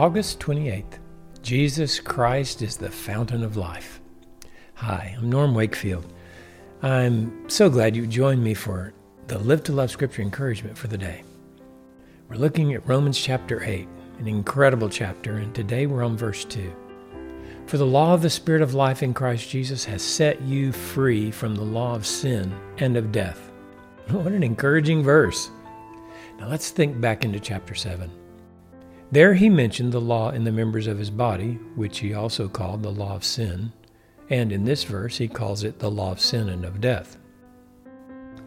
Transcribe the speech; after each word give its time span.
August 0.00 0.40
28th. 0.40 0.98
Jesus 1.42 2.00
Christ 2.00 2.62
is 2.62 2.78
the 2.78 2.90
fountain 2.90 3.44
of 3.44 3.58
life. 3.58 4.00
Hi, 4.76 5.14
I'm 5.18 5.28
Norm 5.28 5.54
Wakefield. 5.54 6.10
I'm 6.80 7.50
so 7.50 7.68
glad 7.68 7.94
you 7.94 8.06
joined 8.06 8.42
me 8.42 8.54
for 8.54 8.94
the 9.26 9.38
Live 9.38 9.62
to 9.64 9.72
Love 9.72 9.90
Scripture 9.90 10.22
encouragement 10.22 10.78
for 10.78 10.86
the 10.86 10.96
day. 10.96 11.22
We're 12.30 12.36
looking 12.36 12.72
at 12.72 12.88
Romans 12.88 13.20
chapter 13.20 13.62
8, 13.62 13.86
an 14.20 14.26
incredible 14.26 14.88
chapter, 14.88 15.36
and 15.36 15.54
today 15.54 15.84
we're 15.84 16.02
on 16.02 16.16
verse 16.16 16.46
2. 16.46 16.74
For 17.66 17.76
the 17.76 17.84
law 17.84 18.14
of 18.14 18.22
the 18.22 18.30
Spirit 18.30 18.62
of 18.62 18.72
life 18.72 19.02
in 19.02 19.12
Christ 19.12 19.50
Jesus 19.50 19.84
has 19.84 20.00
set 20.00 20.40
you 20.40 20.72
free 20.72 21.30
from 21.30 21.54
the 21.54 21.60
law 21.60 21.94
of 21.94 22.06
sin 22.06 22.58
and 22.78 22.96
of 22.96 23.12
death. 23.12 23.52
What 24.12 24.32
an 24.32 24.44
encouraging 24.44 25.02
verse. 25.02 25.50
Now 26.38 26.48
let's 26.48 26.70
think 26.70 26.98
back 27.02 27.22
into 27.22 27.38
chapter 27.38 27.74
7. 27.74 28.10
There 29.12 29.34
he 29.34 29.50
mentioned 29.50 29.92
the 29.92 30.00
law 30.00 30.30
in 30.30 30.44
the 30.44 30.52
members 30.52 30.86
of 30.86 30.98
his 30.98 31.10
body, 31.10 31.58
which 31.74 31.98
he 31.98 32.14
also 32.14 32.48
called 32.48 32.82
the 32.82 32.92
law 32.92 33.16
of 33.16 33.24
sin, 33.24 33.72
and 34.28 34.52
in 34.52 34.64
this 34.64 34.84
verse 34.84 35.18
he 35.18 35.26
calls 35.26 35.64
it 35.64 35.80
the 35.80 35.90
law 35.90 36.12
of 36.12 36.20
sin 36.20 36.48
and 36.48 36.64
of 36.64 36.80
death. 36.80 37.18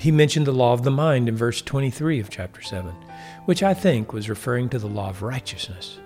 He 0.00 0.10
mentioned 0.10 0.46
the 0.46 0.52
law 0.52 0.72
of 0.72 0.82
the 0.82 0.90
mind 0.90 1.28
in 1.28 1.36
verse 1.36 1.62
23 1.62 2.18
of 2.18 2.30
chapter 2.30 2.60
7, 2.60 2.92
which 3.44 3.62
I 3.62 3.72
think 3.72 4.12
was 4.12 4.28
referring 4.28 4.68
to 4.70 4.80
the 4.80 4.88
law 4.88 5.10
of 5.10 5.22
righteousness. 5.22 5.98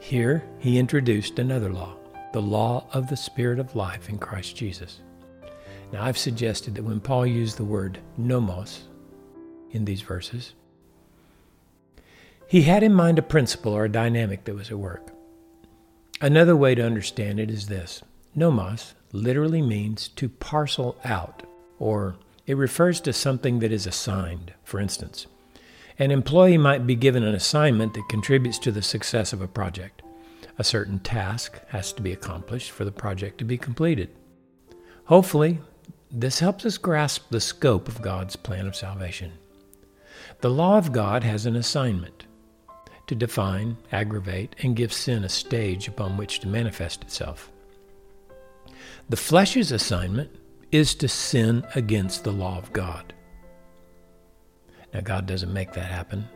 Here 0.00 0.42
he 0.58 0.78
introduced 0.78 1.38
another 1.38 1.70
law, 1.70 1.96
the 2.32 2.40
law 2.40 2.86
of 2.92 3.08
the 3.08 3.16
Spirit 3.16 3.58
of 3.58 3.76
life 3.76 4.08
in 4.08 4.16
Christ 4.16 4.56
Jesus. 4.56 5.00
Now 5.92 6.04
I've 6.04 6.18
suggested 6.18 6.74
that 6.74 6.84
when 6.84 7.00
Paul 7.00 7.26
used 7.26 7.58
the 7.58 7.64
word 7.64 7.98
nomos 8.16 8.88
in 9.72 9.84
these 9.84 10.02
verses, 10.02 10.54
he 12.48 12.62
had 12.62 12.82
in 12.82 12.94
mind 12.94 13.18
a 13.18 13.22
principle 13.22 13.74
or 13.74 13.84
a 13.84 13.92
dynamic 13.92 14.44
that 14.44 14.54
was 14.54 14.70
at 14.70 14.78
work. 14.78 15.12
Another 16.22 16.56
way 16.56 16.74
to 16.74 16.82
understand 16.82 17.38
it 17.38 17.50
is 17.50 17.66
this 17.66 18.02
nomos 18.34 18.94
literally 19.12 19.60
means 19.60 20.08
to 20.08 20.30
parcel 20.30 20.96
out, 21.04 21.42
or 21.78 22.16
it 22.46 22.56
refers 22.56 23.02
to 23.02 23.12
something 23.12 23.58
that 23.58 23.70
is 23.70 23.86
assigned. 23.86 24.54
For 24.64 24.80
instance, 24.80 25.26
an 25.98 26.10
employee 26.10 26.56
might 26.56 26.86
be 26.86 26.94
given 26.94 27.22
an 27.22 27.34
assignment 27.34 27.92
that 27.92 28.08
contributes 28.08 28.58
to 28.60 28.72
the 28.72 28.82
success 28.82 29.34
of 29.34 29.42
a 29.42 29.48
project. 29.48 30.00
A 30.56 30.64
certain 30.64 31.00
task 31.00 31.60
has 31.68 31.92
to 31.92 32.02
be 32.02 32.12
accomplished 32.12 32.70
for 32.70 32.86
the 32.86 32.90
project 32.90 33.36
to 33.38 33.44
be 33.44 33.58
completed. 33.58 34.08
Hopefully, 35.04 35.58
this 36.10 36.38
helps 36.38 36.64
us 36.64 36.78
grasp 36.78 37.28
the 37.28 37.40
scope 37.40 37.88
of 37.88 38.00
God's 38.00 38.36
plan 38.36 38.66
of 38.66 38.74
salvation. 38.74 39.32
The 40.40 40.50
law 40.50 40.78
of 40.78 40.92
God 40.92 41.24
has 41.24 41.44
an 41.44 41.54
assignment 41.54 42.24
to 43.08 43.14
define, 43.14 43.76
aggravate, 43.90 44.54
and 44.62 44.76
give 44.76 44.92
sin 44.92 45.24
a 45.24 45.28
stage 45.28 45.88
upon 45.88 46.16
which 46.16 46.40
to 46.40 46.46
manifest 46.46 47.02
itself. 47.02 47.50
The 49.08 49.16
flesh's 49.16 49.72
assignment 49.72 50.30
is 50.70 50.94
to 50.96 51.08
sin 51.08 51.66
against 51.74 52.24
the 52.24 52.32
law 52.32 52.58
of 52.58 52.72
God. 52.72 53.14
Now, 54.92 55.00
God 55.00 55.26
doesn't 55.26 55.52
make 55.52 55.72
that 55.72 55.90
happen. 55.90 56.28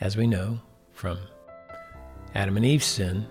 As 0.00 0.16
we 0.16 0.26
know 0.26 0.60
from 0.92 1.18
Adam 2.34 2.56
and 2.56 2.66
Eve's 2.66 2.86
sin, 2.86 3.26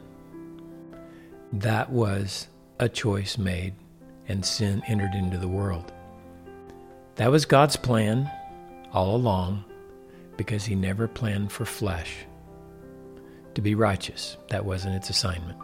that 1.54 1.90
was 1.90 2.48
a 2.80 2.88
choice 2.88 3.38
made 3.38 3.74
and 4.28 4.46
sin 4.46 4.82
entered 4.88 5.14
into 5.14 5.38
the 5.38 5.48
world. 5.48 5.92
That 7.16 7.32
was 7.32 7.46
God's 7.46 7.76
plan 7.76 8.30
all 8.92 9.16
along 9.16 9.64
because 10.36 10.66
He 10.66 10.76
never 10.76 11.08
planned 11.08 11.52
for 11.52 11.66
flesh 11.66 12.26
to 13.56 13.62
be 13.62 13.76
righteous. 13.76 14.38
That 14.50 14.66
wasn't 14.66 14.96
its 14.96 15.10
assignment. 15.10 15.58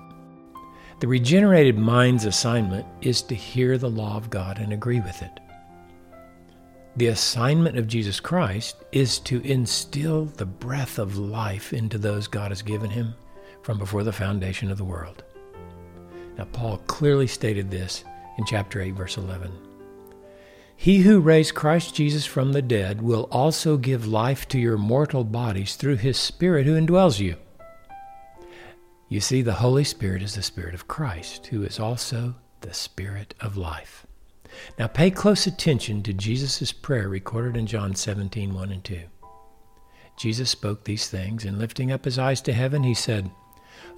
The 0.99 1.07
regenerated 1.07 1.77
mind's 1.77 2.25
assignment 2.25 2.85
is 3.01 3.21
to 3.23 3.35
hear 3.35 3.77
the 3.77 3.89
law 3.89 4.17
of 4.17 4.29
God 4.29 4.57
and 4.57 4.73
agree 4.73 4.99
with 4.99 5.21
it. 5.21 5.39
The 6.95 7.07
assignment 7.07 7.77
of 7.77 7.87
Jesus 7.87 8.19
Christ 8.19 8.77
is 8.91 9.19
to 9.19 9.39
instill 9.41 10.25
the 10.25 10.47
breath 10.47 10.97
of 10.97 11.17
life 11.17 11.71
into 11.71 11.99
those 11.99 12.27
God 12.27 12.49
has 12.49 12.63
given 12.63 12.89
him 12.89 13.13
from 13.61 13.77
before 13.77 14.03
the 14.03 14.11
foundation 14.11 14.71
of 14.71 14.79
the 14.79 14.83
world. 14.83 15.23
Now, 16.37 16.45
Paul 16.45 16.77
clearly 16.87 17.27
stated 17.27 17.69
this 17.69 18.03
in 18.39 18.45
chapter 18.45 18.81
8, 18.81 18.95
verse 18.95 19.17
11. 19.17 19.51
He 20.75 20.99
who 20.99 21.19
raised 21.19 21.55
Christ 21.55 21.93
Jesus 21.95 22.25
from 22.25 22.53
the 22.53 22.61
dead 22.61 23.01
will 23.01 23.27
also 23.31 23.77
give 23.77 24.07
life 24.07 24.47
to 24.49 24.59
your 24.59 24.77
mortal 24.77 25.23
bodies 25.23 25.75
through 25.75 25.97
his 25.97 26.17
Spirit 26.17 26.65
who 26.65 26.79
indwells 26.79 27.19
you. 27.19 27.35
You 29.09 29.21
see, 29.21 29.41
the 29.41 29.53
Holy 29.53 29.85
Spirit 29.85 30.21
is 30.21 30.35
the 30.35 30.41
Spirit 30.41 30.73
of 30.73 30.87
Christ, 30.87 31.47
who 31.47 31.63
is 31.63 31.79
also 31.79 32.35
the 32.61 32.73
Spirit 32.73 33.33
of 33.39 33.55
life. 33.55 34.05
Now 34.77 34.87
pay 34.87 35.11
close 35.11 35.47
attention 35.47 36.03
to 36.03 36.13
Jesus' 36.13 36.71
prayer 36.71 37.07
recorded 37.07 37.55
in 37.55 37.67
John 37.67 37.95
17, 37.95 38.53
1 38.53 38.71
and 38.71 38.83
2. 38.83 38.99
Jesus 40.17 40.49
spoke 40.49 40.83
these 40.83 41.09
things, 41.09 41.45
and 41.45 41.59
lifting 41.59 41.91
up 41.91 42.03
his 42.03 42.19
eyes 42.19 42.41
to 42.41 42.53
heaven, 42.53 42.83
he 42.83 42.93
said, 42.93 43.29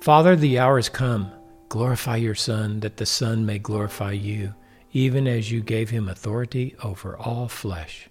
Father, 0.02 0.36
the 0.36 0.60
hour 0.60 0.78
is 0.78 0.90
come. 0.90 1.32
Glorify 1.70 2.18
your 2.18 2.36
Son, 2.36 2.82
that 2.82 2.98
the 2.98 3.06
Son 3.06 3.46
may 3.46 3.58
glorify 3.58 4.12
you, 4.12 4.54
even 4.92 5.28
as 5.28 5.52
you 5.52 5.62
gave 5.62 5.90
him 5.90 6.10
authority 6.10 6.76
over 6.84 7.18
all 7.18 7.48
flesh, 7.48 8.10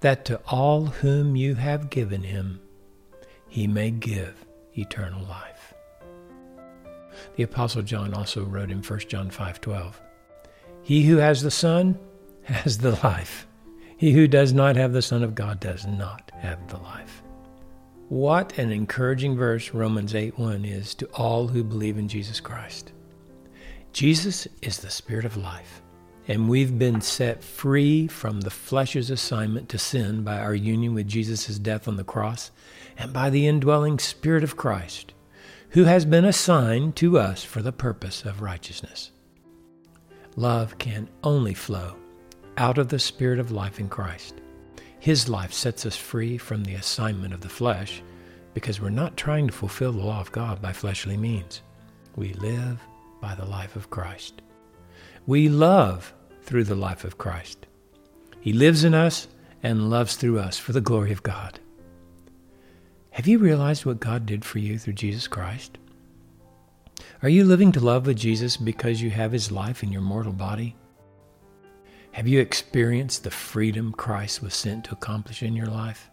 that 0.00 0.24
to 0.26 0.40
all 0.46 0.86
whom 0.86 1.34
you 1.34 1.56
have 1.56 1.90
given 1.90 2.22
him, 2.22 2.60
he 3.48 3.66
may 3.66 3.90
give 3.90 4.44
eternal 4.76 5.24
life. 5.26 5.53
The 7.36 7.42
apostle 7.42 7.82
John 7.82 8.14
also 8.14 8.44
wrote 8.44 8.70
in 8.70 8.82
1 8.82 9.08
John 9.08 9.28
5:12, 9.28 10.00
"He 10.82 11.06
who 11.06 11.16
has 11.16 11.42
the 11.42 11.50
Son 11.50 11.98
has 12.42 12.78
the 12.78 12.92
life. 13.02 13.46
He 13.96 14.12
who 14.12 14.28
does 14.28 14.52
not 14.52 14.76
have 14.76 14.92
the 14.92 15.02
Son 15.02 15.22
of 15.22 15.34
God 15.34 15.58
does 15.58 15.86
not 15.86 16.30
have 16.34 16.68
the 16.68 16.76
life." 16.76 17.22
What 18.08 18.56
an 18.58 18.70
encouraging 18.70 19.36
verse 19.36 19.72
Romans 19.72 20.14
8:1 20.14 20.64
is 20.64 20.94
to 20.96 21.06
all 21.06 21.48
who 21.48 21.64
believe 21.64 21.98
in 21.98 22.06
Jesus 22.06 22.38
Christ. 22.38 22.92
Jesus 23.92 24.46
is 24.62 24.78
the 24.78 24.90
spirit 24.90 25.24
of 25.24 25.36
life, 25.36 25.82
and 26.28 26.48
we've 26.48 26.78
been 26.78 27.00
set 27.00 27.42
free 27.42 28.06
from 28.06 28.42
the 28.42 28.50
flesh's 28.50 29.10
assignment 29.10 29.68
to 29.70 29.78
sin 29.78 30.22
by 30.22 30.38
our 30.38 30.54
union 30.54 30.94
with 30.94 31.08
Jesus' 31.08 31.58
death 31.58 31.88
on 31.88 31.96
the 31.96 32.04
cross 32.04 32.50
and 32.96 33.12
by 33.12 33.30
the 33.30 33.46
indwelling 33.48 33.98
spirit 33.98 34.44
of 34.44 34.56
Christ 34.56 35.14
who 35.74 35.82
has 35.82 36.04
been 36.04 36.24
assigned 36.24 36.94
to 36.94 37.18
us 37.18 37.42
for 37.42 37.60
the 37.60 37.72
purpose 37.72 38.24
of 38.24 38.40
righteousness. 38.40 39.10
Love 40.36 40.78
can 40.78 41.08
only 41.24 41.52
flow 41.52 41.96
out 42.56 42.78
of 42.78 42.90
the 42.90 42.98
Spirit 43.00 43.40
of 43.40 43.50
life 43.50 43.80
in 43.80 43.88
Christ. 43.88 44.36
His 45.00 45.28
life 45.28 45.52
sets 45.52 45.84
us 45.84 45.96
free 45.96 46.38
from 46.38 46.62
the 46.62 46.74
assignment 46.74 47.34
of 47.34 47.40
the 47.40 47.48
flesh 47.48 48.04
because 48.54 48.80
we're 48.80 48.90
not 48.90 49.16
trying 49.16 49.48
to 49.48 49.52
fulfill 49.52 49.90
the 49.90 49.98
law 49.98 50.20
of 50.20 50.30
God 50.30 50.62
by 50.62 50.72
fleshly 50.72 51.16
means. 51.16 51.60
We 52.14 52.34
live 52.34 52.80
by 53.20 53.34
the 53.34 53.44
life 53.44 53.74
of 53.74 53.90
Christ. 53.90 54.42
We 55.26 55.48
love 55.48 56.14
through 56.42 56.64
the 56.64 56.76
life 56.76 57.02
of 57.02 57.18
Christ. 57.18 57.66
He 58.40 58.52
lives 58.52 58.84
in 58.84 58.94
us 58.94 59.26
and 59.60 59.90
loves 59.90 60.14
through 60.14 60.38
us 60.38 60.56
for 60.56 60.70
the 60.70 60.80
glory 60.80 61.10
of 61.10 61.24
God. 61.24 61.58
Have 63.14 63.28
you 63.28 63.38
realized 63.38 63.86
what 63.86 64.00
God 64.00 64.26
did 64.26 64.44
for 64.44 64.58
you 64.58 64.76
through 64.76 64.94
Jesus 64.94 65.28
Christ? 65.28 65.78
Are 67.22 67.28
you 67.28 67.44
living 67.44 67.70
to 67.70 67.78
love 67.78 68.06
with 68.06 68.16
Jesus 68.16 68.56
because 68.56 69.00
you 69.00 69.10
have 69.10 69.30
his 69.30 69.52
life 69.52 69.84
in 69.84 69.92
your 69.92 70.02
mortal 70.02 70.32
body? 70.32 70.74
Have 72.10 72.26
you 72.26 72.40
experienced 72.40 73.22
the 73.22 73.30
freedom 73.30 73.92
Christ 73.92 74.42
was 74.42 74.52
sent 74.52 74.86
to 74.86 74.94
accomplish 74.94 75.44
in 75.44 75.54
your 75.54 75.68
life? 75.68 76.10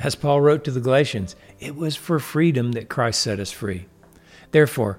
As 0.00 0.16
Paul 0.16 0.40
wrote 0.40 0.64
to 0.64 0.72
the 0.72 0.80
Galatians, 0.80 1.36
it 1.60 1.76
was 1.76 1.94
for 1.94 2.18
freedom 2.18 2.72
that 2.72 2.88
Christ 2.88 3.20
set 3.20 3.38
us 3.38 3.52
free. 3.52 3.86
Therefore, 4.50 4.98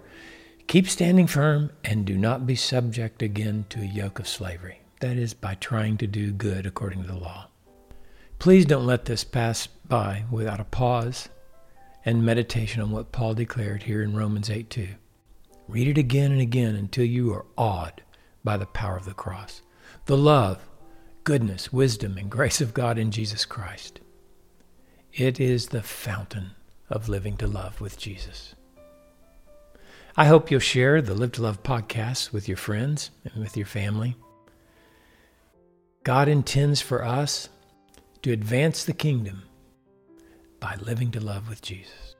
keep 0.67 0.88
standing 0.88 1.27
firm 1.27 1.69
and 1.83 2.05
do 2.05 2.17
not 2.17 2.47
be 2.47 2.55
subject 2.55 3.21
again 3.21 3.65
to 3.71 3.81
a 3.81 3.85
yoke 3.85 4.19
of 4.19 4.27
slavery. 4.29 4.83
That 5.01 5.17
is, 5.17 5.33
by 5.33 5.55
trying 5.55 5.97
to 5.97 6.07
do 6.07 6.31
good 6.31 6.65
according 6.65 7.01
to 7.01 7.07
the 7.09 7.17
law. 7.17 7.49
Please 8.39 8.65
don't 8.65 8.85
let 8.85 9.05
this 9.05 9.23
pass 9.23 9.67
by 9.67 10.25
without 10.29 10.59
a 10.59 10.65
pause 10.65 11.29
and 12.03 12.23
meditation 12.23 12.81
on 12.81 12.91
what 12.91 13.11
Paul 13.11 13.33
declared 13.33 13.83
here 13.83 14.03
in 14.03 14.15
Romans 14.15 14.49
8 14.49 14.69
2. 14.69 14.87
Read 15.67 15.87
it 15.87 15.97
again 15.97 16.31
and 16.31 16.41
again 16.41 16.75
until 16.75 17.05
you 17.05 17.33
are 17.33 17.45
awed 17.57 18.03
by 18.43 18.57
the 18.57 18.67
power 18.67 18.97
of 18.97 19.05
the 19.05 19.13
cross, 19.13 19.63
the 20.05 20.17
love, 20.17 20.67
goodness, 21.23 21.73
wisdom, 21.73 22.17
and 22.17 22.29
grace 22.29 22.61
of 22.61 22.75
God 22.75 22.99
in 22.99 23.09
Jesus 23.09 23.45
Christ. 23.45 23.99
It 25.11 25.39
is 25.39 25.69
the 25.69 25.81
fountain 25.81 26.51
of 26.89 27.09
living 27.09 27.38
to 27.38 27.47
love 27.47 27.81
with 27.81 27.97
Jesus. 27.97 28.53
I 30.15 30.25
hope 30.25 30.51
you'll 30.51 30.59
share 30.59 31.01
the 31.01 31.15
Live 31.15 31.31
to 31.33 31.41
Love 31.41 31.63
podcast 31.63 32.31
with 32.31 32.47
your 32.47 32.57
friends 32.57 33.09
and 33.23 33.41
with 33.41 33.57
your 33.57 33.65
family. 33.65 34.15
God 36.03 36.27
intends 36.27 36.79
for 36.79 37.03
us 37.03 37.49
to 38.25 38.31
advance 38.31 38.86
the 38.86 38.92
kingdom 38.92 39.44
by 40.60 40.75
living 40.77 41.12
to 41.12 41.19
love 41.19 41.48
with 41.48 41.62
Jesus. 41.62 42.14